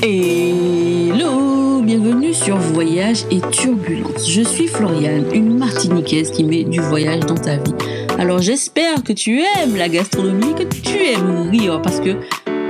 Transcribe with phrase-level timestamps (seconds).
[0.00, 4.30] Hello, bienvenue sur Voyage et Turbulence.
[4.30, 7.74] Je suis Floriane, une Martiniquaise qui met du voyage dans ta vie.
[8.16, 12.16] Alors j'espère que tu aimes la gastronomie, que tu aimes rire parce que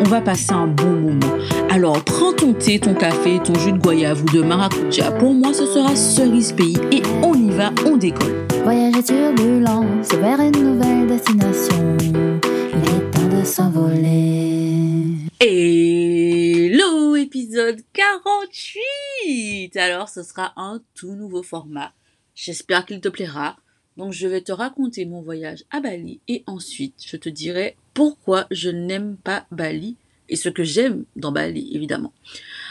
[0.01, 1.37] on va passer un bon moment.
[1.69, 5.13] Alors prends ton thé, ton café, ton jus de goyave ou de maracuja.
[5.13, 8.47] Pour moi, ce sera cerise pays et on y va, on décolle.
[8.65, 11.99] Voyage et turbulence vers une nouvelle destination.
[12.01, 14.63] Il est temps de s'envoler.
[15.45, 16.02] Hello,
[17.73, 21.93] épisode 48 Alors ce sera un tout nouveau format.
[22.35, 23.57] J'espère qu'il te plaira.
[23.97, 28.47] Donc je vais te raconter mon voyage à Bali et ensuite je te dirai pourquoi
[28.51, 29.97] je n'aime pas Bali
[30.29, 32.13] et ce que j'aime dans Bali évidemment.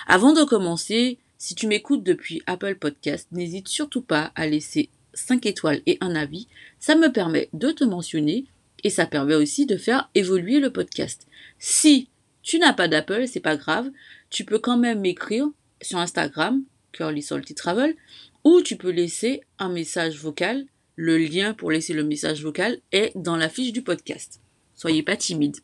[0.08, 5.46] Avant de commencer, si tu m'écoutes depuis Apple Podcast, n'hésite surtout pas à laisser 5
[5.46, 6.48] étoiles et un avis.
[6.80, 8.46] Ça me permet de te mentionner
[8.84, 11.28] et ça permet aussi de faire évoluer le podcast.
[11.60, 12.10] Si
[12.42, 13.92] tu n'as pas d'Apple, c'est pas grave,
[14.32, 15.48] tu peux quand même m'écrire
[15.82, 17.96] sur Instagram, Curly Salty Travel,
[18.44, 20.66] ou tu peux laisser un message vocal
[20.96, 24.40] le lien pour laisser le message vocal est dans la fiche du podcast.
[24.76, 25.58] Soyez pas timide.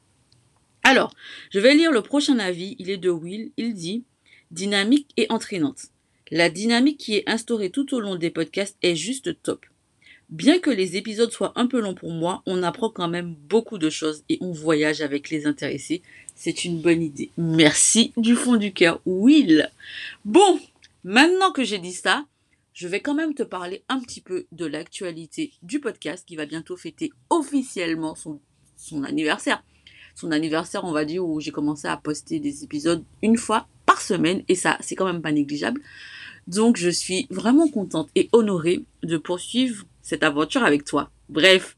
[0.83, 1.13] Alors,
[1.51, 2.75] je vais lire le prochain avis.
[2.79, 3.51] Il est de Will.
[3.57, 4.03] Il dit
[4.51, 5.87] Dynamique et entraînante.
[6.31, 9.65] La dynamique qui est instaurée tout au long des podcasts est juste top.
[10.29, 13.77] Bien que les épisodes soient un peu longs pour moi, on apprend quand même beaucoup
[13.77, 16.01] de choses et on voyage avec les intéressés.
[16.35, 17.31] C'est une bonne idée.
[17.37, 19.71] Merci du fond du cœur, Will.
[20.25, 20.59] Bon,
[21.05, 22.25] maintenant que j'ai dit ça,
[22.73, 26.45] je vais quand même te parler un petit peu de l'actualité du podcast qui va
[26.45, 28.41] bientôt fêter officiellement son,
[29.05, 29.63] anniversaire.
[30.13, 34.01] Son anniversaire, on va dire, où j'ai commencé à poster des épisodes une fois par
[34.01, 35.81] semaine et ça, c'est quand même pas négligeable.
[36.47, 41.11] Donc, je suis vraiment contente et honorée de poursuivre cette aventure avec toi.
[41.27, 41.75] Bref,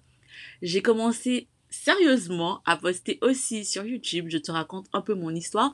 [0.62, 4.28] j'ai commencé sérieusement à poster aussi sur YouTube.
[4.30, 5.74] Je te raconte un peu mon histoire.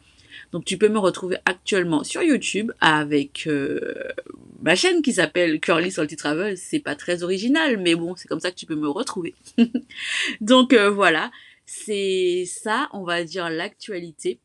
[0.54, 3.94] Donc tu peux me retrouver actuellement sur YouTube avec euh,
[4.62, 6.58] ma chaîne qui s'appelle Curly Salty Travel.
[6.58, 9.36] C'est pas très original, mais bon, c'est comme ça que tu peux me retrouver.
[10.40, 11.32] Donc euh, voilà,
[11.66, 14.40] c'est ça, on va dire l'actualité.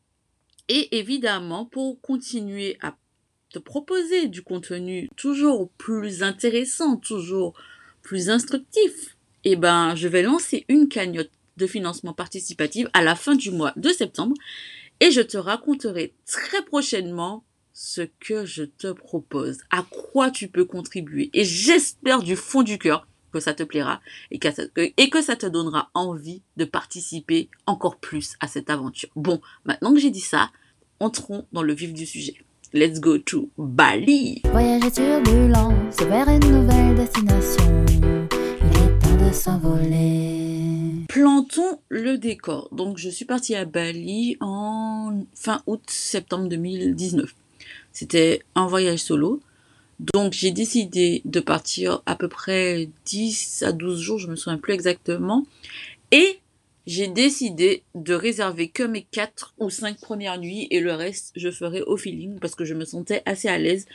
[0.67, 2.93] Et évidemment, pour continuer à
[3.51, 7.53] te proposer du contenu toujours plus intéressant, toujours
[8.01, 13.35] plus instructif, eh ben, je vais lancer une cagnotte de financement participatif à la fin
[13.35, 14.35] du mois de septembre
[14.99, 20.65] et je te raconterai très prochainement ce que je te propose, à quoi tu peux
[20.65, 21.29] contribuer.
[21.33, 24.51] Et j'espère du fond du cœur que ça te plaira et que,
[25.21, 29.09] ça, te donnera envie de participer encore plus à cette aventure.
[29.15, 30.51] Bon, maintenant que j'ai dit ça,
[30.99, 32.35] entrons dans le vif du sujet.
[32.73, 34.43] Let's go to Bali.
[39.33, 41.05] S'envoler.
[41.07, 42.67] Plantons le décor.
[42.73, 47.33] Donc, je suis partie à Bali en fin août, septembre 2019.
[47.93, 49.39] C'était un voyage solo.
[50.13, 54.57] Donc, j'ai décidé de partir à peu près 10 à 12 jours, je me souviens
[54.57, 55.45] plus exactement.
[56.11, 56.39] Et
[56.85, 61.51] j'ai décidé de réserver que mes 4 ou 5 premières nuits et le reste, je
[61.51, 63.85] ferai au feeling parce que je me sentais assez à l'aise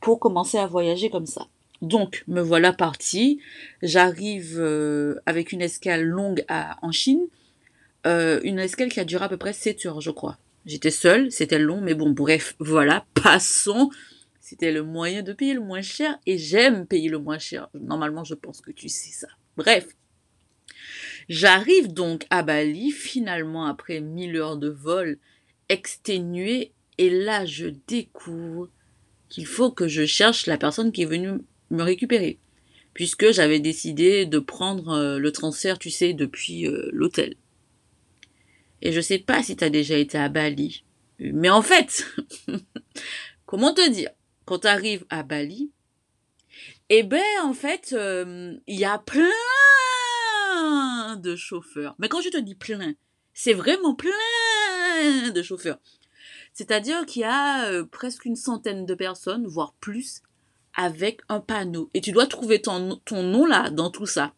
[0.00, 1.48] pour commencer à voyager comme ça.
[1.84, 3.40] Donc, me voilà partie.
[3.82, 7.26] J'arrive euh, avec une escale longue à, en Chine.
[8.06, 10.38] Euh, une escale qui a duré à peu près 7 heures, je crois.
[10.64, 13.90] J'étais seule, c'était long, mais bon, bref, voilà, passons.
[14.40, 17.68] C'était le moyen de payer le moins cher et j'aime payer le moins cher.
[17.74, 19.28] Normalement, je pense que tu sais ça.
[19.56, 19.86] Bref.
[21.28, 25.18] J'arrive donc à Bali, finalement, après 1000 heures de vol,
[25.68, 28.68] exténuée, et là, je découvre
[29.28, 31.40] qu'il faut que je cherche la personne qui est venue
[31.70, 32.38] me récupérer.
[32.92, 37.34] Puisque j'avais décidé de prendre euh, le transfert, tu sais, depuis euh, l'hôtel.
[38.82, 40.84] Et je sais pas si tu as déjà été à Bali.
[41.18, 42.06] Mais en fait,
[43.46, 44.10] comment te dire
[44.44, 45.72] Quand tu arrives à Bali,
[46.88, 49.30] eh ben en fait, il euh, y a plein
[51.16, 51.96] de chauffeurs.
[51.98, 52.94] Mais quand je te dis plein,
[53.32, 55.78] c'est vraiment plein de chauffeurs.
[56.52, 60.22] C'est-à-dire qu'il y a presque une centaine de personnes, voire plus,
[60.76, 61.90] avec un panneau.
[61.94, 64.34] Et tu dois trouver ton, ton nom là dans tout ça.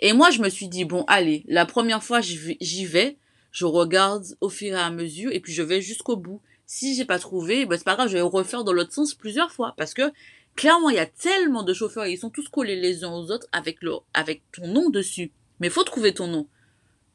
[0.00, 3.16] Et moi, je me suis dit, bon, allez, la première fois, j'y vais,
[3.52, 6.40] je regarde au fur et à mesure, et puis je vais jusqu'au bout.
[6.66, 9.52] Si j'ai pas trouvé, ben c'est pas grave, je vais refaire dans l'autre sens plusieurs
[9.52, 10.12] fois, parce que
[10.56, 13.46] clairement, il y a tellement de chauffeurs, ils sont tous collés les uns aux autres
[13.52, 15.30] avec leur, avec ton nom dessus.
[15.60, 16.48] Mais faut trouver ton nom.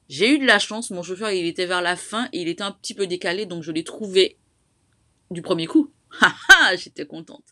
[0.08, 2.64] J'ai eu de la chance, mon chauffeur, il était vers la fin, et il était
[2.64, 4.38] un petit peu décalé, donc je l'ai trouvé
[5.30, 5.92] du premier coup.
[6.78, 7.44] J'étais contente.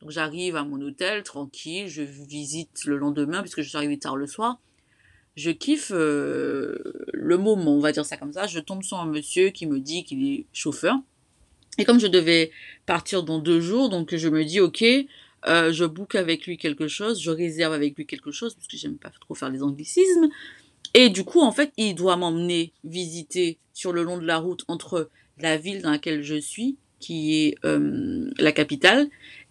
[0.00, 4.16] Donc j'arrive à mon hôtel tranquille, je visite le lendemain puisque je suis arrivée tard
[4.16, 4.58] le soir.
[5.36, 6.78] Je kiffe euh,
[7.12, 8.46] le moment, on va dire ça comme ça.
[8.46, 10.96] Je tombe sur un monsieur qui me dit qu'il est chauffeur.
[11.78, 12.50] Et comme je devais
[12.86, 14.84] partir dans deux jours, donc je me dis, ok,
[15.46, 18.76] euh, je book avec lui quelque chose, je réserve avec lui quelque chose, parce que
[18.76, 20.28] j'aime pas trop faire les anglicismes.
[20.94, 24.64] Et du coup, en fait, il doit m'emmener visiter sur le long de la route
[24.66, 25.08] entre
[25.38, 29.08] la ville dans laquelle je suis, qui est euh, la capitale,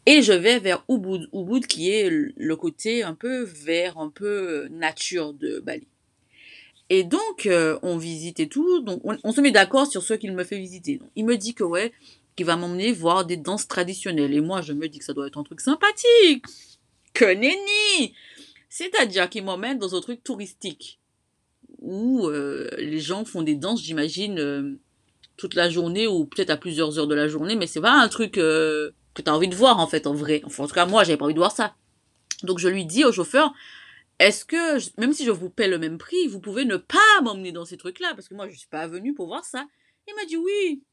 [0.07, 4.67] et je vais vers Ubud, Ubud qui est le côté un peu vert, un peu
[4.71, 5.85] nature de Bali.
[6.89, 10.31] Et donc, euh, on visite et tout, donc on, se met d'accord sur ce qu'il
[10.31, 11.01] me fait visiter.
[11.17, 11.91] Il me dit que ouais,
[12.37, 14.33] qu'il va m'emmener voir des danses traditionnelles.
[14.33, 16.45] Et moi, je me dis que ça doit être un truc sympathique.
[17.13, 18.13] Que nenni
[18.69, 20.99] C'est-à-dire qu'il m'emmène dans un truc touristique
[21.79, 24.79] où euh, les gens font des danses, j'imagine, euh,
[25.35, 28.07] toute la journée ou peut-être à plusieurs heures de la journée, mais c'est pas un
[28.07, 30.41] truc euh, que tu as envie de voir en fait, en vrai.
[30.45, 31.75] Enfin, en tout cas, moi, j'avais pas envie de voir ça.
[32.43, 33.53] Donc, je lui dis au chauffeur,
[34.19, 37.51] est-ce que, même si je vous paie le même prix, vous pouvez ne pas m'emmener
[37.51, 38.13] dans ces trucs-là?
[38.15, 39.67] Parce que moi, je suis pas venu pour voir ça.
[40.07, 40.83] Il m'a dit oui.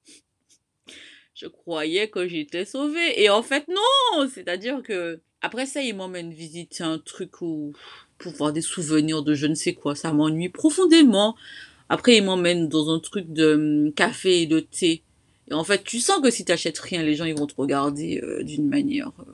[1.34, 3.22] Je croyais que j'étais sauvée.
[3.22, 7.72] Et en fait, non C'est-à-dire que, après ça, il m'emmène visiter un truc où,
[8.18, 11.36] pour voir des souvenirs de je ne sais quoi, ça m'ennuie profondément.
[11.88, 15.03] Après, il m'emmène dans un truc de hum, café et de thé.
[15.50, 18.20] Et en fait, tu sens que si t'achètes rien, les gens, ils vont te regarder
[18.22, 19.24] euh, d'une manière euh,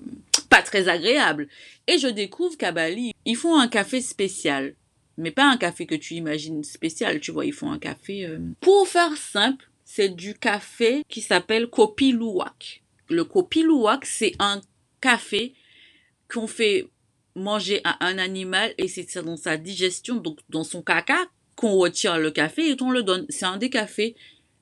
[0.49, 1.49] pas très agréable.
[1.87, 4.75] Et je découvre qu'à Bali, ils font un café spécial.
[5.17, 8.27] Mais pas un café que tu imagines spécial, tu vois, ils font un café...
[8.27, 12.83] euh, Pour faire simple, c'est du café qui s'appelle Kopi Luwak.
[13.09, 14.61] Le Kopi Luwak, c'est un
[15.01, 15.55] café
[16.33, 16.89] qu'on fait
[17.35, 21.19] manger à un animal et c'est dans sa digestion, donc dans son caca,
[21.57, 23.27] qu'on retire le café et on le donne.
[23.29, 24.17] C'est un des cafés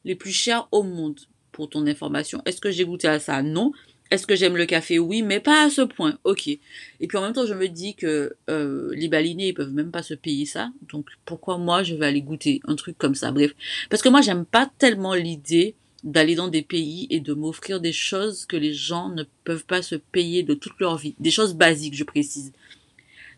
[0.05, 1.21] les plus chers au monde,
[1.59, 2.41] pour ton information.
[2.47, 3.43] Est-ce que j'ai goûté à ça?
[3.43, 3.73] Non.
[4.13, 5.01] Est-ce que j'aime le café?
[5.01, 6.17] Oui, mais pas à ce point.
[6.23, 6.47] Ok.
[6.47, 6.61] Et
[7.09, 10.05] puis en même temps, je me dis que euh, les balinés, ils peuvent même pas
[10.05, 10.71] se payer ça.
[10.89, 13.33] Donc pourquoi moi, je vais aller goûter un truc comme ça?
[13.33, 13.55] Bref.
[13.91, 15.75] Parce que moi, j'aime pas tellement l'idée
[16.05, 19.83] d'aller dans des pays et de m'offrir des choses que les gens ne peuvent pas
[19.83, 21.17] se payer de toute leur vie.
[21.19, 22.53] Des choses basiques, je précise.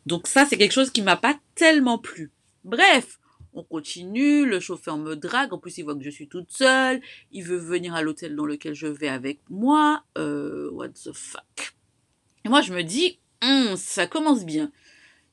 [0.04, 2.30] Donc ça, c'est quelque chose qui m'a pas tellement plu.
[2.64, 3.18] Bref,
[3.54, 7.00] on continue, le chauffeur me drague, en plus il voit que je suis toute seule,
[7.32, 11.74] il veut venir à l'hôtel dans lequel je vais avec moi, euh, what the fuck.
[12.44, 14.70] Et moi je me dis, Hum, ça commence bien.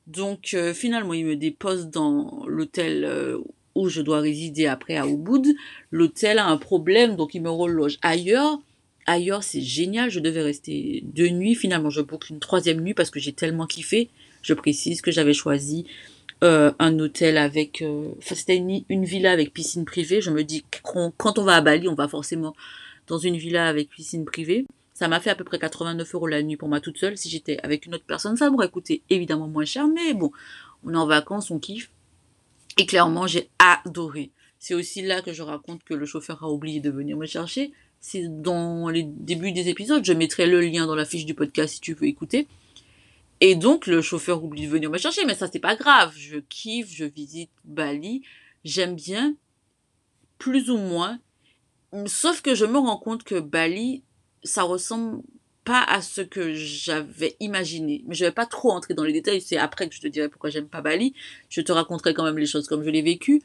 [0.06, 3.38] Donc euh, finalement il me dépose dans l'hôtel euh,
[3.74, 5.54] où je dois résider après à Ubud.
[5.90, 8.58] L'hôtel a un problème, donc il me reloge ailleurs.
[9.06, 13.10] Ailleurs c'est génial, je devais rester deux nuits, finalement je book une troisième nuit parce
[13.10, 14.08] que j'ai tellement kiffé.
[14.40, 15.84] Je précise que j'avais choisi
[16.44, 17.82] euh, un hôtel avec...
[17.82, 20.20] euh, c'était une, une villa avec piscine privée.
[20.20, 22.54] Je me dis, quand on va à Bali, on va forcément
[23.06, 24.66] dans une villa avec piscine privée.
[24.94, 27.16] Ça m'a fait à peu près 89 euros la nuit pour moi toute seule.
[27.16, 29.86] Si j'étais avec une autre personne, ça m'aurait coûté évidemment moins cher.
[29.86, 30.32] Mais bon,
[30.84, 31.90] on est en vacances, on kiffe.
[32.78, 34.30] Et clairement, j'ai adoré.
[34.58, 37.72] C'est aussi là que je raconte que le chauffeur a oublié de venir me chercher.
[38.00, 40.04] C'est dans les débuts des épisodes.
[40.04, 42.46] Je mettrai le lien dans la fiche du podcast si tu veux écouter.
[43.40, 46.12] Et donc, le chauffeur oublie de venir me chercher, mais ça, c'est pas grave.
[46.16, 48.22] Je kiffe, je visite Bali.
[48.64, 49.36] J'aime bien,
[50.38, 51.20] plus ou moins.
[52.06, 54.02] Sauf que je me rends compte que Bali,
[54.42, 55.22] ça ressemble
[55.64, 58.02] pas à ce que j'avais imaginé.
[58.06, 59.40] Mais je vais pas trop entrer dans les détails.
[59.40, 61.14] C'est après que je te dirai pourquoi j'aime pas Bali.
[61.48, 63.42] Je te raconterai quand même les choses comme je l'ai vécu.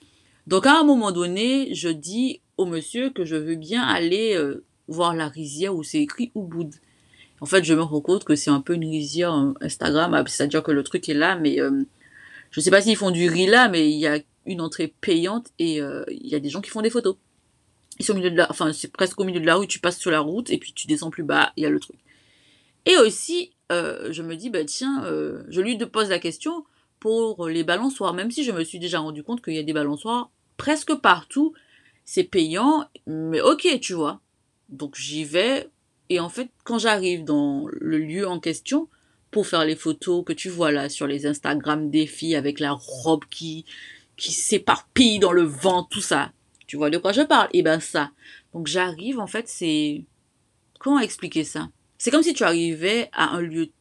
[0.48, 4.63] Donc, à un moment donné, je dis au monsieur que je veux bien aller euh,
[4.88, 6.74] voir la rizière où c'est écrit Ubud.
[7.44, 10.23] En fait, je me rends compte que c'est un peu une rizière euh, Instagram, ah,
[10.26, 11.83] c'est-à-dire que le truc est là, mais euh,
[12.52, 15.47] je sais pas s'ils font du riz là, mais il y a une entrée payante
[15.59, 17.18] et euh, il y a des gens qui font des photos.
[18.00, 19.80] Ils sont au milieu de la, enfin c'est presque au milieu de la rue, tu
[19.80, 21.97] passes sur la route et puis tu descends plus bas, il y a le truc.
[22.85, 26.64] Et aussi, euh, je me dis bah tiens, euh, je lui pose la question
[27.02, 29.73] pour les balançoires, même si je me suis déjà rendu compte qu'il y a des
[29.73, 31.54] balançoires presque partout,
[32.06, 34.21] c'est payant, mais ok, tu vois.
[34.69, 35.69] Donc j'y vais,
[36.14, 38.88] et en fait, quand j'arrive dans le lieu en question,
[39.32, 42.74] pour faire les photos que tu vois là sur les Instagram des filles avec la
[42.74, 43.66] robe qui,
[44.18, 46.32] s'éparpille dans le vent, tout ça.
[46.68, 47.50] Tu vois de quoi je parle?
[47.52, 48.12] Eh ben ça.
[48.54, 50.04] Donc j'arrive, en fait, c'est...
[50.80, 51.70] Comment expliquer ça?
[51.98, 53.72] C'est comme si tu arrivais à un lieu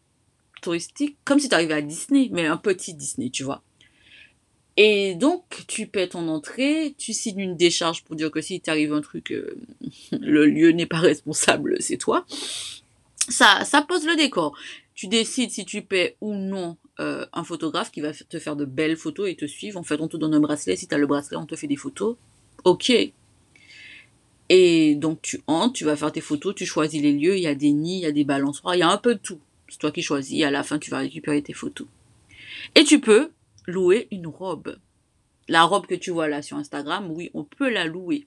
[0.62, 3.62] touristique, comme si tu arrivais à Disney, mais un petit Disney, tu vois.
[4.76, 8.92] Et donc, tu paies ton entrée, tu signes une décharge pour dire que si t'arrive
[8.92, 9.54] un truc, euh,
[10.12, 12.24] le lieu n'est pas responsable, c'est toi.
[13.28, 14.56] Ça, ça pose le décor.
[14.94, 18.64] Tu décides si tu paies ou non euh, un photographe qui va te faire de
[18.64, 19.78] belles photos et te suivre.
[19.78, 20.76] En fait, on te donne un bracelet.
[20.76, 22.16] Si tu as le bracelet, on te fait des photos.
[22.64, 22.92] Ok.
[24.48, 27.36] Et donc, tu entres, tu vas faire tes photos, tu choisis les lieux.
[27.36, 29.14] Il y a des nids, il y a des balançoires, il y a un peu
[29.14, 29.40] de tout.
[29.68, 30.42] C'est toi qui choisis.
[30.42, 31.86] À la fin, tu vas récupérer tes photos.
[32.74, 33.30] Et tu peux
[33.66, 34.76] louer une robe.
[35.48, 38.26] La robe que tu vois là sur Instagram, oui, on peut la louer.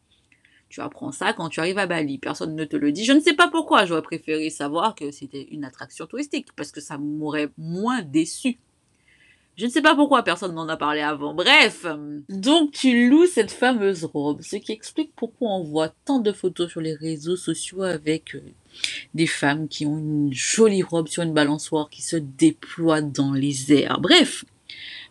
[0.69, 2.17] Tu apprends ça quand tu arrives à Bali.
[2.17, 3.05] Personne ne te le dit.
[3.05, 3.85] Je ne sais pas pourquoi.
[3.85, 8.59] J'aurais préféré savoir que c'était une attraction touristique parce que ça m'aurait moins déçu.
[9.57, 11.33] Je ne sais pas pourquoi personne n'en a parlé avant.
[11.33, 11.85] Bref,
[12.27, 16.69] donc tu loues cette fameuse robe, ce qui explique pourquoi on voit tant de photos
[16.69, 18.41] sur les réseaux sociaux avec euh,
[19.13, 23.71] des femmes qui ont une jolie robe sur une balançoire qui se déploie dans les
[23.71, 24.01] airs.
[24.01, 24.43] Bref,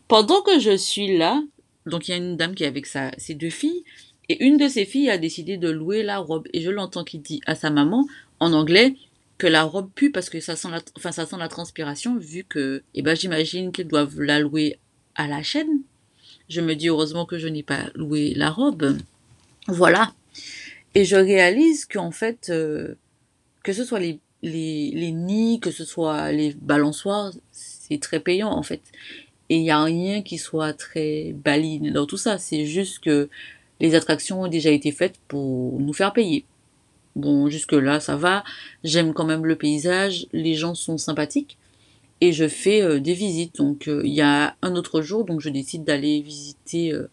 [0.09, 1.43] pendant que je suis là,
[1.87, 3.85] donc il y a une dame qui est avec ses deux filles,
[4.29, 7.19] et une de ses filles a décidé de louer la robe, et je l'entends qui
[7.19, 8.07] dit à sa maman,
[8.41, 8.95] en anglais,
[9.39, 12.45] que la robe pue parce que ça sent la, enfin, ça sent la transpiration, vu
[12.45, 14.79] que, eh ben, j'imagine qu'ils doivent la louer
[15.15, 15.81] à la chaîne.
[16.49, 18.99] Je me dis heureusement que je n'ai pas loué la robe.
[19.67, 20.13] Voilà.
[20.95, 22.95] Et je réalise qu'en fait, euh,
[23.63, 28.51] que ce soit les, les, les nids, que ce soit les balançoires, c'est très payant
[28.51, 28.83] en fait.
[29.51, 32.39] Et il n'y a rien qui soit très baline dans tout ça.
[32.39, 33.29] C'est juste que
[33.81, 36.45] les attractions ont déjà été faites pour nous faire payer.
[37.17, 38.45] Bon, jusque-là, ça va.
[38.83, 40.27] J'aime quand même le paysage.
[40.33, 41.59] Les gens sont sympathiques.
[42.21, 43.57] Et je fais euh, des visites.
[43.57, 47.11] Donc, euh, il y a un autre jour, donc je décide d'aller visiter euh,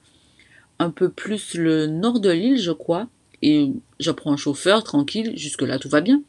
[0.79, 3.07] un peu plus le nord de l'île, je crois.
[3.41, 5.33] Et je prends un chauffeur tranquille.
[5.35, 6.23] Jusque-là, tout va bien.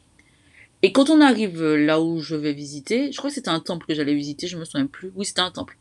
[0.81, 3.85] Et quand on arrive là où je vais visiter, je crois que c'était un temple
[3.87, 5.13] que j'allais visiter, je me souviens plus.
[5.15, 5.77] Oui, c'était un temple.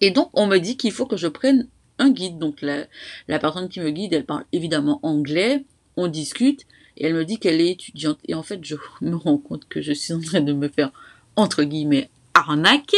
[0.00, 2.38] Et donc, on me dit qu'il faut que je prenne un guide.
[2.38, 2.86] Donc, la,
[3.28, 5.64] la personne qui me guide, elle parle évidemment anglais.
[5.96, 6.66] On discute.
[6.96, 8.18] Et elle me dit qu'elle est étudiante.
[8.26, 10.92] Et en fait, je me rends compte que je suis en train de me faire,
[11.36, 12.96] entre guillemets, arnaquer.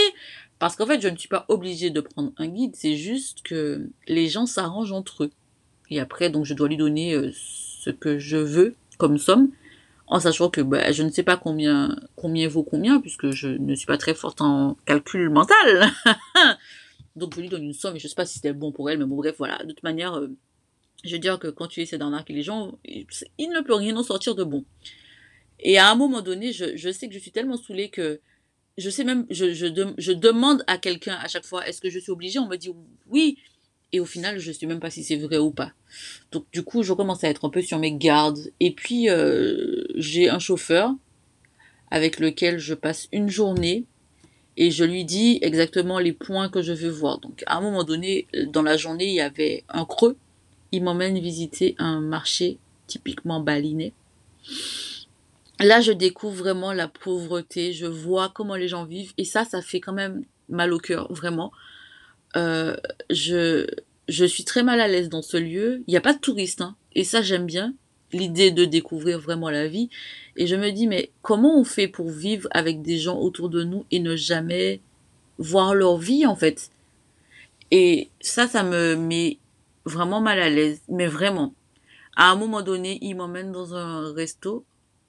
[0.59, 2.73] Parce qu'en fait, je ne suis pas obligée de prendre un guide.
[2.75, 5.30] C'est juste que les gens s'arrangent entre eux.
[5.90, 9.50] Et après, donc, je dois lui donner euh, ce que je veux comme somme.
[10.06, 13.75] En sachant que bah, je ne sais pas combien, combien vaut combien, puisque je ne
[13.75, 15.90] suis pas très forte en calcul mental.
[17.16, 18.90] donc, je lui donne une somme et je ne sais pas si c'était bon pour
[18.90, 18.99] elle.
[18.99, 19.59] Mais bon, bref, voilà.
[19.59, 20.28] De toute manière, euh,
[21.04, 24.02] je veux dire que quand tu essaies d'arnaquer les gens, il ne peut rien en
[24.02, 24.64] sortir de bon.
[25.61, 28.21] Et à un moment donné, je, je sais que je suis tellement saoulée que
[28.78, 29.66] je sais même, je, je,
[29.99, 32.38] je demande à quelqu'un à chaque fois, est-ce que je suis obligée?
[32.38, 32.71] On me dit
[33.09, 33.38] oui.
[33.95, 35.73] Et au final, je sais même pas si c'est vrai ou pas.
[36.31, 38.50] Donc du coup, je commence à être un peu sur mes gardes.
[38.59, 40.95] Et puis, euh, j'ai un chauffeur
[41.90, 43.85] avec lequel je passe une journée
[44.56, 47.18] et je lui dis exactement les points que je veux voir.
[47.18, 50.16] Donc à un moment donné, dans la journée, il y avait un creux
[50.73, 53.92] il m'emmène visiter un marché typiquement balinais.
[55.61, 59.62] Là, je découvre vraiment la pauvreté, je vois comment les gens vivent, et ça, ça
[59.62, 61.52] fait quand même mal au cœur, vraiment.
[62.37, 62.76] Euh,
[63.11, 63.66] je,
[64.09, 65.85] je suis très mal à l'aise dans ce lieu.
[65.87, 67.75] Il n'y a pas de touristes, hein, et ça, j'aime bien
[68.12, 69.88] l'idée de découvrir vraiment la vie.
[70.37, 73.64] Et je me dis, mais comment on fait pour vivre avec des gens autour de
[73.64, 74.81] nous et ne jamais
[75.38, 76.71] voir leur vie, en fait?
[77.71, 79.38] Et ça, ça me met
[79.85, 81.54] vraiment mal à l'aise, mais vraiment.
[82.16, 84.64] À un moment donné, il m'emmène dans un resto,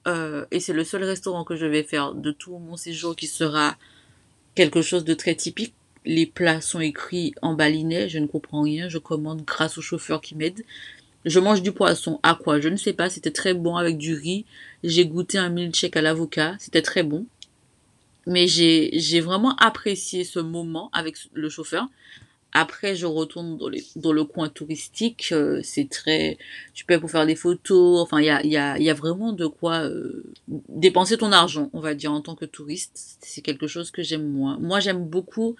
[0.06, 3.26] euh, et c'est le seul restaurant que je vais faire de tout mon séjour qui
[3.26, 3.76] sera
[4.54, 5.74] quelque chose de très typique.
[6.06, 10.20] Les plats sont écrits en balinais, je ne comprends rien, je commande grâce au chauffeur
[10.20, 10.64] qui m'aide.
[11.24, 12.60] Je mange du poisson, à quoi?
[12.60, 14.44] Je ne sais pas, c'était très bon avec du riz.
[14.82, 17.26] J'ai goûté un milkshake à l'avocat, c'était très bon.
[18.26, 21.88] Mais j'ai, vraiment apprécié ce moment avec le chauffeur.
[22.52, 25.30] Après, je retourne dans, les, dans le coin touristique.
[25.32, 26.38] Euh, c'est très,
[26.72, 28.00] tu peux pour faire des photos.
[28.00, 30.22] Enfin, il y a, y, a, y a vraiment de quoi euh,
[30.68, 33.18] dépenser ton argent, on va dire, en tant que touriste.
[33.20, 34.56] C'est quelque chose que j'aime moins.
[34.60, 35.56] Moi, j'aime beaucoup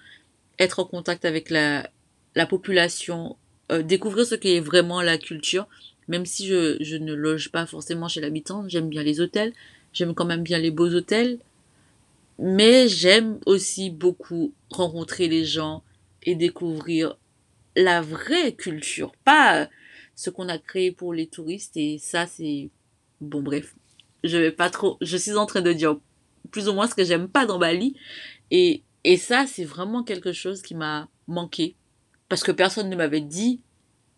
[0.57, 1.89] être en contact avec la,
[2.33, 3.35] la population,
[3.71, 5.67] euh, découvrir ce qu'est vraiment la culture.
[6.07, 9.53] Même si je, je ne loge pas forcément chez l'habitant, j'aime bien les hôtels.
[9.93, 11.39] J'aime quand même bien les beaux hôtels.
[12.37, 15.83] Mais j'aime aussi beaucoup rencontrer les gens,
[16.25, 17.17] et découvrir
[17.75, 19.69] la vraie culture, pas
[20.15, 21.77] ce qu'on a créé pour les touristes.
[21.77, 22.69] Et ça, c'est
[23.21, 23.75] bon, bref,
[24.23, 24.97] je vais pas trop.
[25.01, 25.97] Je suis en train de dire
[26.51, 27.95] plus ou moins ce que j'aime pas dans Bali.
[28.51, 31.75] Et, et ça, c'est vraiment quelque chose qui m'a manqué.
[32.29, 33.61] Parce que personne ne m'avait dit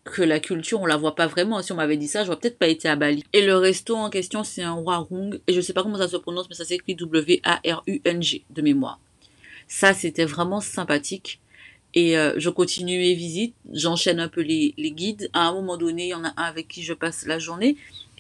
[0.06, 1.62] que la culture, on la voit pas vraiment.
[1.62, 3.24] Si on m'avait dit ça, j'aurais peut-être pas été à Bali.
[3.34, 5.40] Et le resto en question, c'est un Warung.
[5.48, 9.00] Et je sais pas comment ça se prononce, mais ça s'écrit W-A-R-U-N-G de mémoire.
[9.68, 11.42] Ça, c'était vraiment sympathique.
[11.94, 15.30] Et euh, je continue mes visites, j'enchaîne un peu les, les, guides.
[15.34, 17.76] À un moment donné, il y en a un avec qui je passe la journée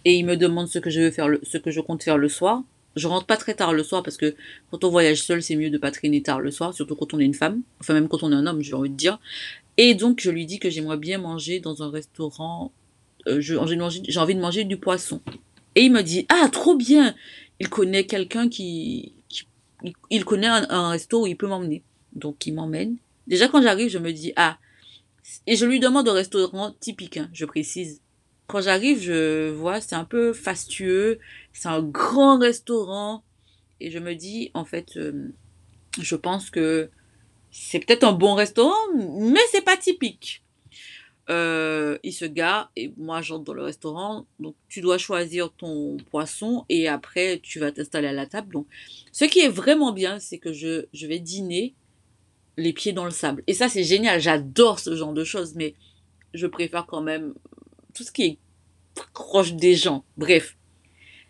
[0.05, 2.17] et il me demande ce que je veux faire, le, ce que je compte faire
[2.17, 2.63] le soir.
[2.95, 4.35] Je rentre pas très tard le soir parce que
[4.71, 7.19] quand on voyage seul, c'est mieux de pas traîner tard le soir, surtout quand on
[7.19, 9.19] est une femme, enfin même quand on est un homme, j'ai envie de dire.
[9.77, 12.71] Et donc je lui dis que j'aimerais bien manger dans un restaurant.
[13.27, 13.75] Euh, j'ai envie
[14.35, 15.21] de manger du poisson.
[15.75, 17.15] Et il me dit ah trop bien.
[17.59, 19.13] Il connaît quelqu'un qui,
[20.09, 21.83] il connaît un, un resto où il peut m'emmener.
[22.13, 24.57] Donc il m'emmène Déjà, quand j'arrive, je me dis, ah,
[25.45, 28.01] et je lui demande au restaurant typique, hein, je précise.
[28.47, 31.19] quand j'arrive, je vois, c'est un peu fastueux,
[31.51, 33.23] c'est un grand restaurant,
[33.81, 35.33] et je me dis, en fait, euh,
[35.99, 36.89] je pense que
[37.59, 40.43] c'est peut-être un bon restaurant, mais c'est pas typique.
[41.29, 44.27] Euh, il se gare et moi j'entre dans le restaurant.
[44.39, 48.53] Donc tu dois choisir ton poisson et après tu vas t'installer à la table.
[48.53, 48.67] Donc
[49.11, 51.73] ce qui est vraiment bien, c'est que je, je vais dîner
[52.57, 53.43] les pieds dans le sable.
[53.47, 55.73] Et ça c'est génial, j'adore ce genre de choses, mais
[56.33, 57.33] je préfère quand même
[57.93, 58.37] tout ce qui est
[59.13, 60.05] proche des gens.
[60.15, 60.57] Bref,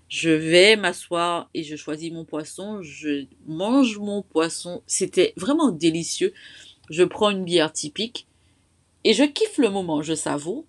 [0.10, 4.82] je vais m'asseoir et je choisis mon poisson, je mange mon poisson.
[4.88, 6.34] C'était vraiment délicieux.
[6.90, 8.28] Je prends une bière typique
[9.04, 10.66] et je kiffe le moment, je savoure.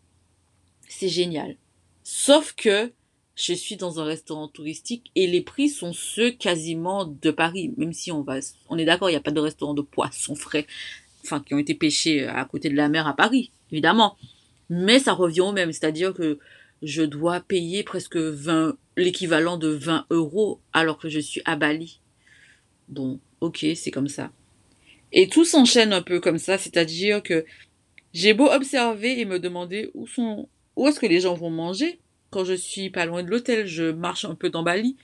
[0.88, 1.56] C'est génial.
[2.02, 2.92] Sauf que
[3.36, 7.92] je suis dans un restaurant touristique et les prix sont ceux quasiment de Paris, même
[7.92, 10.66] si on va, on est d'accord, il n'y a pas de restaurant de poissons frais,
[11.22, 14.16] enfin, qui ont été pêchés à côté de la mer à Paris, évidemment.
[14.70, 16.40] Mais ça revient au même, c'est-à-dire que
[16.82, 22.00] je dois payer presque 20, l'équivalent de 20 euros alors que je suis à Bali.
[22.88, 24.30] Bon, ok, c'est comme ça.
[25.12, 27.44] Et tout s'enchaîne un peu comme ça, c'est-à-dire que
[28.12, 31.98] j'ai beau observer et me demander où sont, où est-ce que les gens vont manger.
[32.30, 34.96] Quand je suis pas loin de l'hôtel, je marche un peu dans Bali.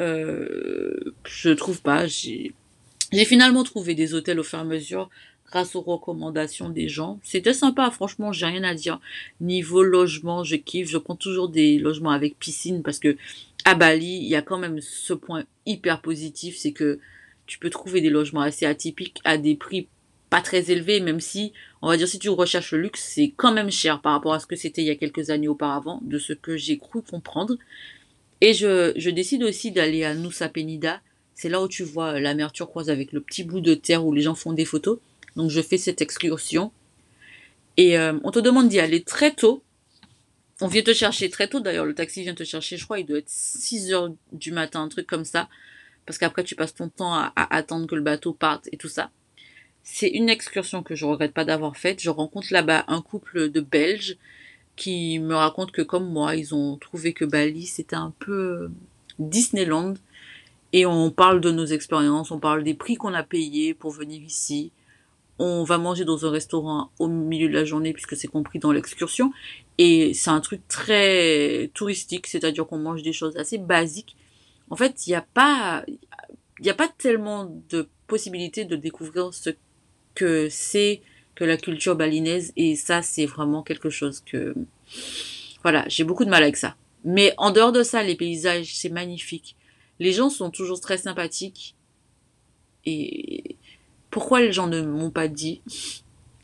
[0.00, 2.06] Euh, je trouve pas.
[2.06, 2.52] J'ai,
[3.12, 5.08] j'ai finalement trouvé des hôtels au fur et à mesure
[5.50, 7.18] grâce aux recommandations des gens.
[7.22, 9.00] C'était sympa, franchement, j'ai rien à dire.
[9.40, 10.88] Niveau logement, je kiffe.
[10.88, 13.16] Je prends toujours des logements avec piscine parce que
[13.64, 16.98] à Bali, il y a quand même ce point hyper positif, c'est que
[17.46, 19.88] tu peux trouver des logements assez atypiques à des prix
[20.30, 23.52] pas très élevés, même si, on va dire, si tu recherches le luxe, c'est quand
[23.52, 26.18] même cher par rapport à ce que c'était il y a quelques années auparavant, de
[26.18, 27.56] ce que j'ai cru comprendre.
[28.42, 31.00] Et je, je décide aussi d'aller à Nusa Penida.
[31.34, 32.52] C'est là où tu vois la mer
[32.88, 34.98] avec le petit bout de terre où les gens font des photos.
[35.38, 36.72] Donc je fais cette excursion.
[37.76, 39.62] Et euh, on te demande d'y aller très tôt.
[40.60, 41.60] On vient te chercher très tôt.
[41.60, 44.82] D'ailleurs, le taxi vient te chercher, je crois, il doit être 6 heures du matin,
[44.82, 45.48] un truc comme ça.
[46.06, 49.10] Parce qu'après, tu passes ton temps à, attendre que le bateau parte et tout ça.
[49.84, 52.02] C'est une excursion que je regrette pas d'avoir faite.
[52.02, 54.16] Je rencontre là-bas un couple de Belges
[54.74, 58.72] qui me racontent que comme moi, ils ont trouvé que Bali, c'était un peu
[59.20, 59.94] Disneyland.
[60.72, 64.20] Et on parle de nos expériences, on parle des prix qu'on a payés pour venir
[64.20, 64.72] ici
[65.38, 68.72] on va manger dans un restaurant au milieu de la journée puisque c'est compris dans
[68.72, 69.32] l'excursion
[69.78, 74.16] et c'est un truc très touristique, c'est-à-dire qu'on mange des choses assez basiques.
[74.70, 79.32] En fait, il n'y a pas il n'y a pas tellement de possibilités de découvrir
[79.32, 79.50] ce
[80.14, 81.02] que c'est
[81.36, 84.54] que la culture balinaise et ça c'est vraiment quelque chose que
[85.62, 86.76] voilà, j'ai beaucoup de mal avec ça.
[87.04, 89.56] Mais en dehors de ça, les paysages, c'est magnifique.
[89.98, 91.74] Les gens sont toujours très sympathiques
[92.84, 93.56] et
[94.10, 95.60] pourquoi les gens ne m'ont pas dit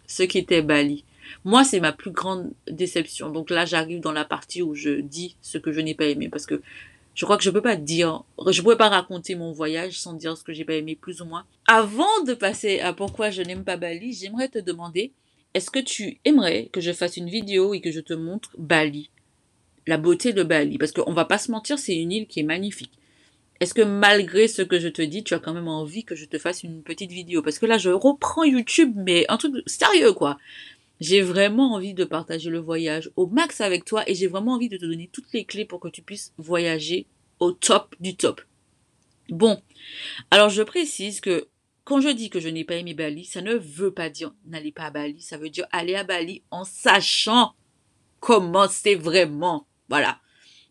[0.06, 1.04] ce qu'était Bali?
[1.44, 3.30] Moi, c'est ma plus grande déception.
[3.30, 6.28] Donc là, j'arrive dans la partie où je dis ce que je n'ai pas aimé
[6.28, 6.62] parce que
[7.14, 10.36] je crois que je peux pas dire, je pourrais pas raconter mon voyage sans dire
[10.36, 11.44] ce que j'ai pas aimé plus ou moins.
[11.66, 15.12] Avant de passer à pourquoi je n'aime pas Bali, j'aimerais te demander,
[15.54, 19.10] est-ce que tu aimerais que je fasse une vidéo et que je te montre Bali?
[19.86, 20.76] La beauté de Bali?
[20.76, 22.92] Parce qu'on va pas se mentir, c'est une île qui est magnifique.
[23.60, 26.24] Est-ce que malgré ce que je te dis, tu as quand même envie que je
[26.24, 27.42] te fasse une petite vidéo?
[27.42, 30.38] Parce que là, je reprends YouTube, mais un truc sérieux, quoi.
[31.00, 34.68] J'ai vraiment envie de partager le voyage au max avec toi et j'ai vraiment envie
[34.68, 37.06] de te donner toutes les clés pour que tu puisses voyager
[37.40, 38.40] au top du top.
[39.28, 39.60] Bon,
[40.30, 41.48] alors je précise que
[41.84, 44.72] quand je dis que je n'ai pas aimé Bali, ça ne veut pas dire n'allez
[44.72, 47.54] pas à Bali, ça veut dire aller à Bali en sachant
[48.20, 49.66] comment c'est vraiment.
[49.88, 50.20] Voilà.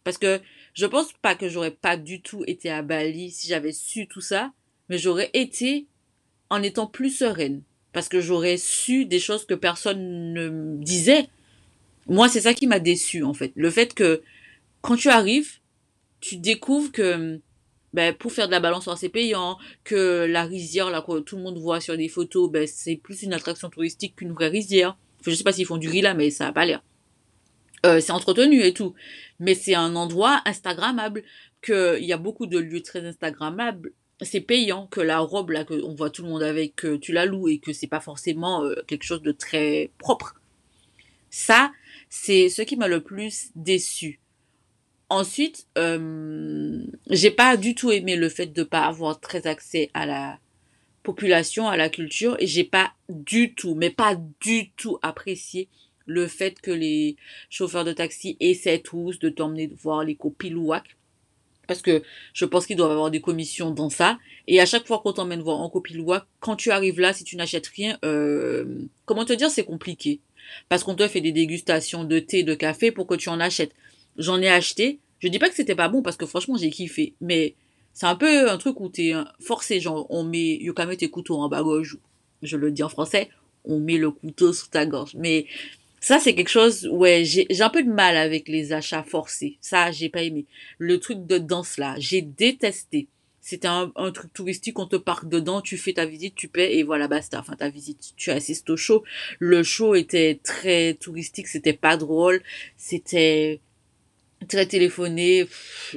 [0.04, 0.42] Parce que
[0.74, 4.22] je pense pas que j'aurais pas du tout été à Bali si j'avais su tout
[4.22, 4.52] ça,
[4.90, 5.88] mais j'aurais été
[6.50, 7.62] en étant plus sereine.
[7.92, 11.28] Parce que j'aurais su des choses que personne ne disait.
[12.08, 13.52] Moi, c'est ça qui m'a déçu, en fait.
[13.56, 14.24] Le fait que,
[14.82, 15.60] quand tu arrives,
[16.20, 17.40] tu découvres que,
[17.94, 21.44] ben, pour faire de la balançoire, c'est payant, que la rizière, là, que tout le
[21.44, 24.98] monde voit sur des photos, ben, c'est plus une attraction touristique qu'une vraie rizière.
[25.26, 26.84] Je sais pas s'ils font du riz là, mais ça a pas l'air.
[27.86, 28.94] Euh, c'est entretenu et tout.
[29.40, 31.24] Mais c'est un endroit Instagrammable,
[31.62, 33.92] qu'il y a beaucoup de lieux très Instagrammables.
[34.22, 37.12] C'est payant, que la robe là, que on voit tout le monde avec, que tu
[37.12, 40.36] la loues et que c'est pas forcément euh, quelque chose de très propre.
[41.30, 41.72] Ça,
[42.10, 44.20] c'est ce qui m'a le plus déçu.
[45.10, 50.06] Ensuite, euh, j'ai pas du tout aimé le fait de pas avoir très accès à
[50.06, 50.40] la
[51.02, 55.68] population, à la culture, et j'ai pas du tout, mais pas du tout apprécié
[56.06, 57.16] le fait que les
[57.50, 60.96] chauffeurs de taxi essaient tous de t'emmener voir les copilouacs.
[61.68, 64.20] Parce que je pense qu'ils doivent avoir des commissions dans ça.
[64.48, 67.38] Et à chaque fois qu'on t'emmène voir en copilouac, quand tu arrives là, si tu
[67.38, 68.66] n'achètes rien, euh,
[69.06, 70.20] comment te dire, c'est compliqué.
[70.70, 73.74] parce qu'on te fait des dégustations de thé, de café pour que tu en achètes.
[74.18, 75.00] J'en ai acheté.
[75.20, 77.56] Je dis pas que c'était pas bon parce que franchement j'ai kiffé, mais
[77.94, 81.48] c'est un peu un truc où t'es forcé, genre on met yokame tes couteaux en
[81.48, 81.96] bas gauche,
[82.42, 83.30] je le dis en français,
[83.64, 85.16] on met le couteau sous ta gorge.
[85.16, 85.46] Mais
[86.04, 89.58] ça c'est quelque chose, ouais, j'ai un peu de mal avec les achats forcés.
[89.62, 90.46] Ça j'ai pas aimé.
[90.78, 93.08] Le truc de danse là, j'ai détesté.
[93.40, 96.76] C'était un, un, truc touristique, on te parque dedans, tu fais ta visite, tu paies
[96.76, 97.40] et voilà, basta.
[97.40, 99.04] Enfin, ta visite, tu assistes au show.
[99.40, 102.42] Le show était très touristique, c'était pas drôle,
[102.76, 103.62] c'était
[104.48, 105.48] très téléphoné.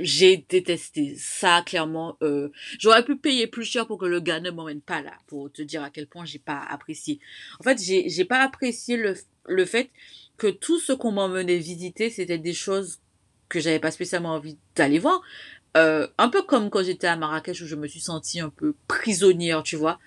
[0.01, 2.17] J'ai détesté ça, clairement.
[2.23, 5.51] Euh, J'aurais pu payer plus cher pour que le gars ne m'emmène pas là, pour
[5.51, 7.19] te dire à quel point j'ai pas apprécié.
[7.61, 9.15] En fait, j'ai pas apprécié le,
[9.49, 9.91] le fait
[10.37, 12.99] que tout ce qu'on m'emmenait visiter, c'était des choses
[13.49, 15.23] que j'avais pas spécialement envie d'aller voir.
[15.77, 18.75] Euh, un peu comme quand j'étais à Marrakech où je me suis sentie un peu
[18.89, 19.99] prisonnière, tu vois.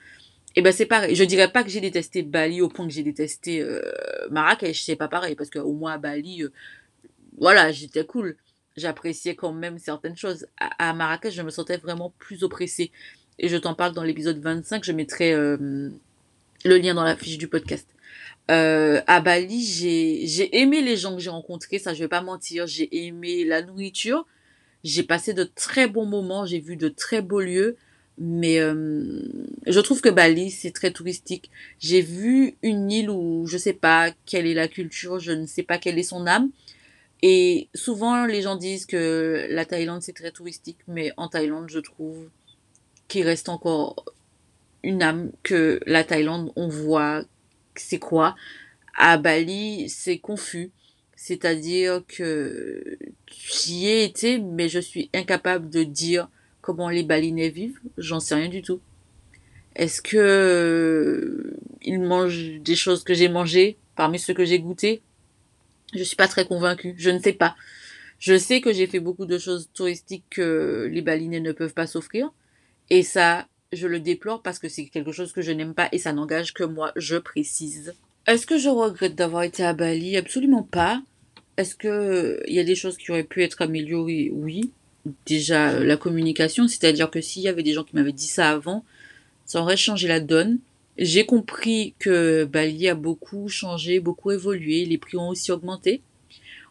[0.55, 1.15] Et ben c'est pareil.
[1.15, 3.81] Je dirais pas que j'ai détesté Bali au point que j'ai détesté euh,
[4.31, 4.83] Marrakech.
[4.83, 6.51] C'est pas pareil parce qu'au moins à Bali, euh,
[7.37, 8.35] voilà, j'étais cool.
[8.75, 10.47] J'appréciais quand même certaines choses.
[10.59, 12.91] À, à, Marrakech, je me sentais vraiment plus oppressée.
[13.37, 14.83] Et je t'en parle dans l'épisode 25.
[14.83, 15.89] Je mettrai euh,
[16.65, 17.87] le lien dans la fiche du podcast.
[18.49, 21.79] Euh, à Bali, j'ai aimé les gens que j'ai rencontrés.
[21.79, 22.67] Ça, je vais pas mentir.
[22.67, 24.25] J'ai aimé la nourriture.
[24.83, 27.75] J'ai passé de très bons moments, j'ai vu de très beaux lieux,
[28.17, 29.19] mais euh,
[29.67, 31.51] je trouve que Bali, c'est très touristique.
[31.79, 35.63] J'ai vu une île où je sais pas quelle est la culture, je ne sais
[35.63, 36.49] pas quelle est son âme.
[37.21, 41.79] Et souvent, les gens disent que la Thaïlande, c'est très touristique, mais en Thaïlande, je
[41.79, 42.29] trouve
[43.09, 44.05] qu'il reste encore
[44.83, 47.25] une âme, que la Thaïlande, on voit
[47.81, 48.35] c'est quoi?
[48.95, 50.71] À Bali, c'est confus.
[51.15, 56.29] C'est-à-dire que j'y ai été, mais je suis incapable de dire
[56.61, 57.79] comment les balinais vivent.
[57.97, 58.79] J'en sais rien du tout.
[59.75, 65.01] Est-ce que euh, ils mangent des choses que j'ai mangées parmi ceux que j'ai goûté
[65.93, 66.95] Je suis pas très convaincue.
[66.97, 67.55] Je ne sais pas.
[68.19, 71.87] Je sais que j'ai fait beaucoup de choses touristiques que les balinais ne peuvent pas
[71.87, 72.31] s'offrir.
[72.89, 75.99] Et ça, je le déplore parce que c'est quelque chose que je n'aime pas et
[75.99, 77.93] ça n'engage que moi, je précise.
[78.25, 80.17] Est-ce que je regrette d'avoir été à Bali?
[80.17, 81.01] Absolument pas.
[81.57, 84.31] Est-ce que il y a des choses qui auraient pu être améliorées?
[84.33, 84.71] Oui.
[85.25, 88.83] Déjà la communication, c'est-à-dire que s'il y avait des gens qui m'avaient dit ça avant,
[89.45, 90.59] ça aurait changé la donne.
[90.97, 96.01] J'ai compris que Bali a beaucoup changé, beaucoup évolué, les prix ont aussi augmenté.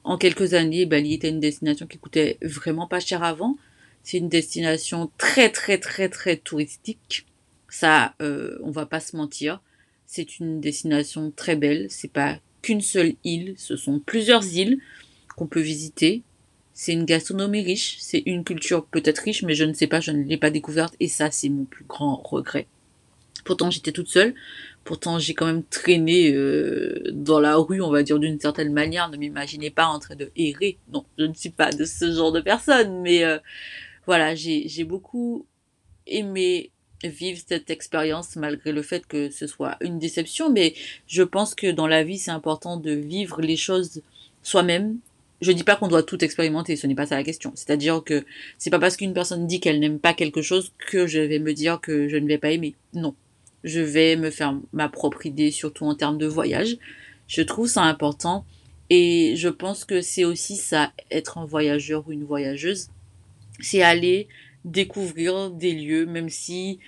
[0.04, 3.56] En quelques années, Bali était une destination qui coûtait vraiment pas cher avant.
[4.10, 7.26] C'est une destination très très très très touristique.
[7.68, 9.60] Ça, euh, on va pas se mentir.
[10.06, 11.88] C'est une destination très belle.
[11.90, 14.78] C'est pas qu'une seule île, ce sont plusieurs îles
[15.36, 16.22] qu'on peut visiter.
[16.72, 20.12] C'est une gastronomie riche, c'est une culture peut-être riche, mais je ne sais pas, je
[20.12, 22.66] ne l'ai pas découverte et ça c'est mon plus grand regret.
[23.44, 24.34] Pourtant j'étais toute seule,
[24.84, 29.10] pourtant j'ai quand même traîné euh, dans la rue, on va dire d'une certaine manière,
[29.10, 30.78] ne m'imaginez pas en train de errer.
[30.94, 33.38] Non, je ne suis pas de ce genre de personne, mais euh,
[34.08, 35.44] voilà, j'ai beaucoup
[36.06, 36.70] aimé
[37.04, 40.72] vivre cette expérience malgré le fait que ce soit une déception, mais
[41.06, 44.00] je pense que dans la vie, c'est important de vivre les choses
[44.42, 44.96] soi-même.
[45.42, 47.52] Je dis pas qu'on doit tout expérimenter, ce n'est pas ça la question.
[47.54, 48.24] C'est-à-dire que
[48.56, 51.52] c'est pas parce qu'une personne dit qu'elle n'aime pas quelque chose que je vais me
[51.52, 52.76] dire que je ne vais pas aimer.
[52.94, 53.14] Non.
[53.62, 56.78] Je vais me faire ma propre idée, surtout en termes de voyage.
[57.26, 58.46] Je trouve ça important
[58.88, 62.88] et je pense que c'est aussi ça, être un voyageur ou une voyageuse.
[63.60, 64.28] C'est aller
[64.64, 66.78] découvrir des lieux, même si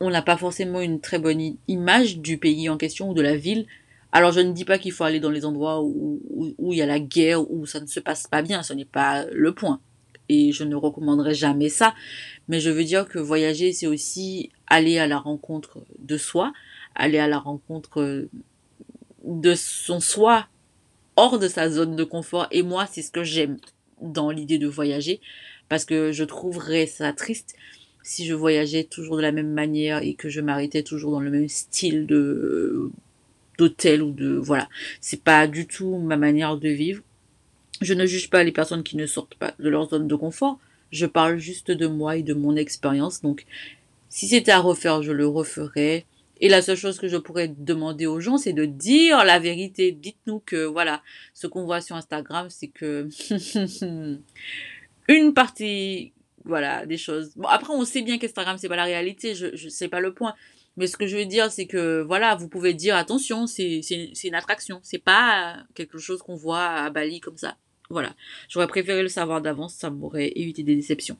[0.00, 3.36] on n'a pas forcément une très bonne image du pays en question ou de la
[3.36, 3.66] ville.
[4.10, 6.78] Alors je ne dis pas qu'il faut aller dans les endroits où, où, où, il
[6.78, 9.54] y a la guerre, où ça ne se passe pas bien, ce n'est pas le
[9.54, 9.80] point.
[10.28, 11.94] Et je ne recommanderais jamais ça.
[12.48, 16.52] Mais je veux dire que voyager, c'est aussi aller à la rencontre de soi,
[16.94, 18.26] aller à la rencontre
[19.24, 20.48] de son soi
[21.16, 22.48] hors de sa zone de confort.
[22.50, 23.58] Et moi, c'est ce que j'aime
[24.00, 25.20] dans l'idée de voyager
[25.68, 27.54] parce que je trouverais ça triste
[28.02, 31.30] si je voyageais toujours de la même manière et que je m'arrêtais toujours dans le
[31.30, 32.90] même style de
[33.58, 34.68] d'hôtel ou de voilà.
[35.00, 37.02] C'est pas du tout ma manière de vivre.
[37.80, 40.58] Je ne juge pas les personnes qui ne sortent pas de leur zone de confort.
[40.90, 43.22] Je parle juste de moi et de mon expérience.
[43.22, 43.44] Donc
[44.08, 46.06] si c'était à refaire je le referais.
[46.44, 49.92] Et la seule chose que je pourrais demander aux gens, c'est de dire la vérité.
[49.92, 51.00] Dites-nous que, voilà,
[51.34, 53.08] ce qu'on voit sur Instagram, c'est que
[55.16, 56.12] une partie,
[56.44, 57.32] voilà, des choses.
[57.36, 60.12] Bon, après, on sait bien qu'Instagram, c'est pas la réalité, je, je sais pas le
[60.12, 60.34] point.
[60.76, 63.80] Mais ce que je veux dire, c'est que, voilà, vous pouvez dire, attention, c'est,
[64.24, 64.80] une attraction.
[64.82, 67.56] C'est pas quelque chose qu'on voit à Bali comme ça.
[67.90, 68.14] Voilà.
[68.48, 71.18] J'aurais préféré le savoir d'avance, ça m'aurait évité des déceptions.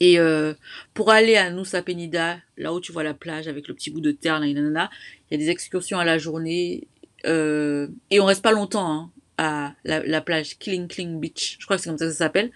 [0.00, 0.54] Et euh,
[0.94, 4.00] pour aller à Nusa Penida, là où tu vois la plage avec le petit bout
[4.00, 6.88] de terre, là, il y a des excursions à la journée
[7.26, 11.58] euh, et on reste pas longtemps hein, à la, la plage Kling Kling Beach.
[11.60, 12.50] Je crois que c'est comme ça que ça s'appelle.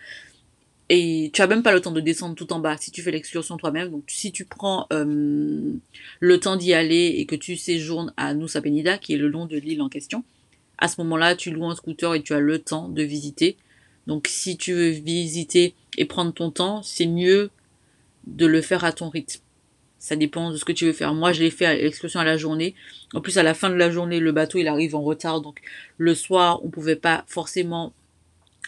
[0.90, 3.10] Et tu as même pas le temps de descendre tout en bas si tu fais
[3.10, 3.90] l'excursion toi-même.
[3.90, 5.72] Donc si tu prends euh,
[6.20, 9.44] le temps d'y aller et que tu séjournes à Nusa Penida, qui est le long
[9.44, 10.24] de l'île en question,
[10.78, 13.56] à ce moment-là, tu loues un scooter et tu as le temps de visiter.
[14.06, 17.50] Donc si tu veux visiter et prendre ton temps, c'est mieux
[18.26, 19.42] de le faire à ton rythme.
[19.98, 21.12] Ça dépend de ce que tu veux faire.
[21.12, 22.74] Moi, je l'ai fait à l'excursion à la journée.
[23.14, 25.40] En plus, à la fin de la journée, le bateau, il arrive en retard.
[25.40, 25.60] Donc,
[25.96, 27.92] le soir, on pouvait pas forcément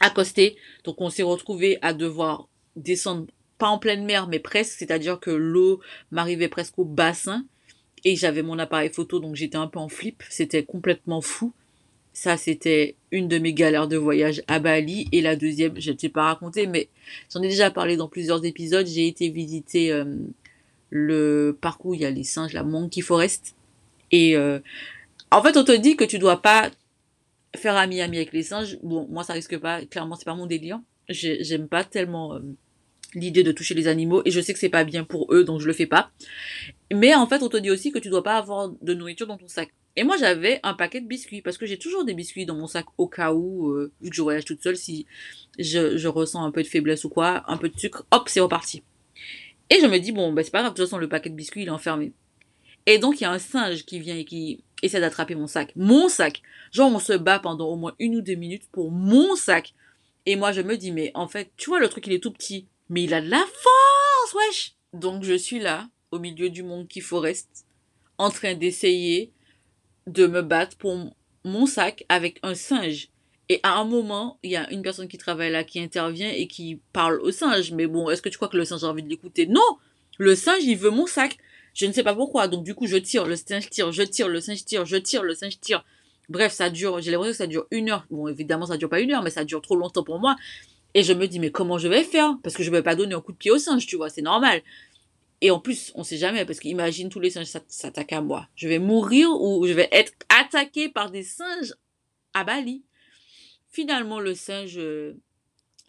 [0.00, 0.56] accoster.
[0.84, 3.26] Donc, on s'est retrouvé à devoir descendre,
[3.58, 4.78] pas en pleine mer, mais presque.
[4.78, 7.44] C'est-à-dire que l'eau m'arrivait presque au bassin.
[8.04, 10.22] Et j'avais mon appareil photo, donc j'étais un peu en flip.
[10.30, 11.52] C'était complètement fou.
[12.12, 15.08] Ça, c'était une de mes galères de voyage à Bali.
[15.12, 16.88] Et la deuxième, je ne t'ai pas raconté, mais
[17.32, 18.86] j'en ai déjà parlé dans plusieurs épisodes.
[18.86, 20.16] J'ai été visiter euh,
[20.90, 23.54] le parcours où il y a les singes, la Monkey Forest.
[24.10, 24.58] Et euh,
[25.30, 26.70] en fait, on te dit que tu dois pas
[27.56, 28.78] faire ami-ami avec les singes.
[28.82, 29.84] Bon, moi, ça risque pas.
[29.86, 30.80] Clairement, c'est pas mon délire.
[31.08, 32.40] J'aime pas tellement euh,
[33.14, 35.60] l'idée de toucher les animaux et je sais que c'est pas bien pour eux, donc
[35.60, 36.10] je le fais pas.
[36.92, 39.36] Mais en fait, on te dit aussi que tu dois pas avoir de nourriture dans
[39.36, 39.70] ton sac.
[39.96, 42.68] Et moi, j'avais un paquet de biscuits parce que j'ai toujours des biscuits dans mon
[42.68, 45.06] sac au cas où, euh, vu que je voyage toute seule, si
[45.58, 48.40] je, je ressens un peu de faiblesse ou quoi, un peu de sucre, hop, c'est
[48.40, 48.84] reparti.
[49.68, 51.34] Et je me dis, bon, bah, c'est pas grave, de toute façon, le paquet de
[51.34, 52.12] biscuits, il est enfermé.
[52.86, 55.72] Et donc, il y a un singe qui vient et qui essaie d'attraper mon sac.
[55.76, 56.42] Mon sac.
[56.72, 59.74] Genre, on se bat pendant au moins une ou deux minutes pour mon sac.
[60.26, 62.32] Et moi, je me dis, mais en fait, tu vois, le truc, il est tout
[62.32, 62.66] petit.
[62.88, 64.74] Mais il a de la force, wesh!
[64.92, 67.66] Donc, je suis là, au milieu du Monkey Forest,
[68.18, 69.32] en train d'essayer
[70.06, 71.14] de me battre pour
[71.44, 73.08] mon sac avec un singe.
[73.48, 76.46] Et à un moment, il y a une personne qui travaille là qui intervient et
[76.46, 77.72] qui parle au singe.
[77.72, 79.46] Mais bon, est-ce que tu crois que le singe a envie de l'écouter?
[79.46, 79.78] Non
[80.18, 81.36] Le singe, il veut mon sac.
[81.80, 82.46] Je ne sais pas pourquoi.
[82.46, 85.22] Donc du coup, je tire, le singe tire, je tire, le singe tire, je tire,
[85.22, 85.82] le singe tire.
[86.28, 88.04] Bref, ça dure, j'ai l'impression que ça dure une heure.
[88.10, 90.36] Bon, évidemment, ça dure pas une heure, mais ça dure trop longtemps pour moi.
[90.92, 92.36] Et je me dis, mais comment je vais faire?
[92.42, 94.10] Parce que je ne vais pas donner un coup de pied au singe, tu vois,
[94.10, 94.60] c'est normal.
[95.40, 98.46] Et en plus, on sait jamais, parce qu'imagine tous les singes s'attaquent à moi.
[98.56, 101.72] Je vais mourir ou je vais être attaqué par des singes
[102.34, 102.84] à Bali.
[103.70, 105.14] Finalement, le singe, euh,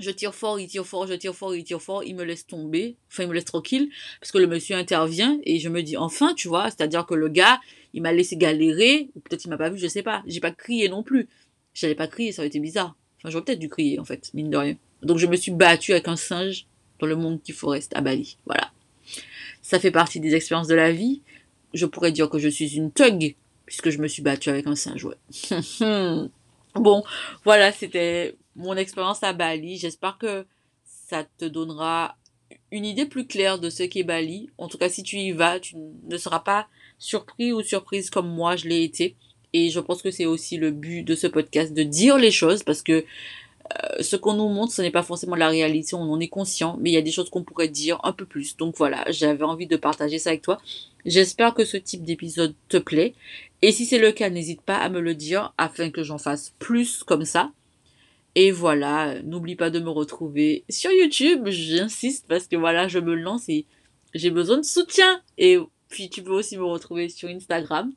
[0.02, 2.46] je tire fort, il tire fort, je tire fort, il tire fort, il me laisse
[2.46, 5.98] tomber, enfin il me laisse tranquille, parce que le monsieur intervient et je me dis
[5.98, 7.60] enfin, tu vois, c'est-à-dire que le gars,
[7.94, 10.52] il m'a laissé galérer, ou peut-être il m'a pas vu, je sais pas, j'ai pas
[10.52, 11.28] crié non plus.
[11.74, 12.96] J'allais pas crier, ça aurait été bizarre.
[13.18, 14.76] Enfin, j'aurais peut-être dû crier en fait, mine de rien.
[15.04, 16.68] Donc je me suis battue avec un singe
[17.00, 18.72] dans le monde qui forest à Bali, voilà.
[19.62, 21.22] Ça fait partie des expériences de la vie.
[21.74, 23.36] Je pourrais dire que je suis une thug,
[23.66, 25.16] puisque je me suis battue avec un singe, ouais.
[26.76, 27.04] Bon,
[27.44, 29.78] voilà, c'était mon expérience à Bali.
[29.78, 30.46] J'espère que
[30.84, 32.16] ça te donnera
[32.72, 34.50] une idée plus claire de ce qu'est Bali.
[34.58, 38.30] En tout cas, si tu y vas, tu ne seras pas surpris ou surprise comme
[38.30, 39.16] moi, je l'ai été.
[39.54, 42.64] Et je pense que c'est aussi le but de ce podcast, de dire les choses,
[42.64, 43.04] parce que
[43.72, 46.78] euh, ce qu'on nous montre, ce n'est pas forcément la réalité, on en est conscient,
[46.80, 48.56] mais il y a des choses qu'on pourrait dire un peu plus.
[48.58, 50.60] Donc voilà, j'avais envie de partager ça avec toi.
[51.06, 53.14] J'espère que ce type d'épisode te plaît.
[53.62, 56.54] Et si c'est le cas, n'hésite pas à me le dire afin que j'en fasse
[56.60, 57.52] plus comme ça.
[58.36, 63.14] Et voilà, n'oublie pas de me retrouver sur YouTube, j'insiste parce que voilà, je me
[63.14, 63.66] lance et
[64.14, 65.22] j'ai besoin de soutien.
[65.38, 65.58] Et
[65.90, 67.92] puis tu peux aussi me retrouver sur Instagram,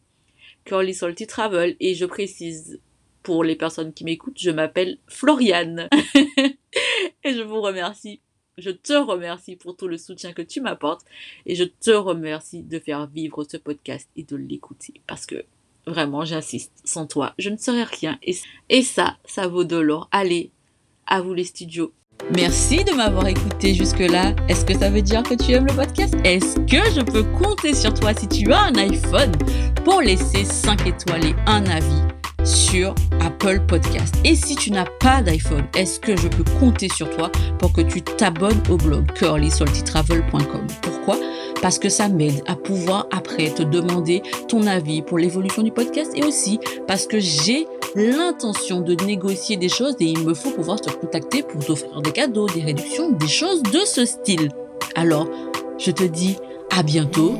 [0.65, 1.77] Curly Salty Travel.
[1.79, 2.81] Et je précise
[3.23, 5.89] pour les personnes qui m'écoutent, je m'appelle Floriane.
[7.25, 8.21] et je vous remercie
[8.59, 11.05] je te remercie pour tout le soutien que tu m'apportes
[11.47, 15.45] et je te remercie de faire vivre ce podcast et de l'écouter parce que
[15.87, 20.09] vraiment, j'insiste, sans toi, je ne serais rien et, ça, ça vaut de l'or.
[20.13, 20.51] Allez,
[21.07, 21.93] à vous les studios.
[22.35, 24.35] Merci de m'avoir écouté jusque-là.
[24.49, 26.15] Est-ce que ça veut dire que tu aimes le podcast?
[26.25, 29.33] Est-ce que je peux compter sur toi si tu as un iPhone?
[29.85, 32.03] Pour laisser 5 étoiles et un avis
[32.45, 34.15] sur Apple Podcast.
[34.25, 37.81] Et si tu n'as pas d'iPhone, est-ce que je peux compter sur toi pour que
[37.81, 41.17] tu t'abonnes au blog curlysaltytravel.com Pourquoi?
[41.63, 46.13] Parce que ça m'aide à pouvoir après te demander ton avis pour l'évolution du podcast
[46.15, 50.81] et aussi parce que j'ai l'intention de négocier des choses et il me faut pouvoir
[50.81, 54.51] te contacter pour t'offrir des cadeaux, des réductions, des choses de ce style.
[54.95, 55.29] Alors,
[55.79, 56.37] je te dis
[56.77, 57.35] à bientôt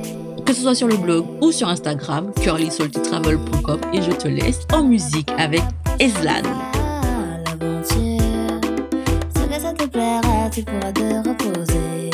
[0.45, 4.85] que ce soit sur le blog ou sur Instagram, curlysaltytravel.com et je te laisse en
[4.85, 5.63] musique avec
[5.99, 6.43] Eslan.
[9.65, 12.14] Ça te plaira, tu pourras te reposer.